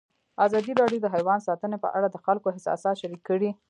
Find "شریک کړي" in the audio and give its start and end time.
3.01-3.49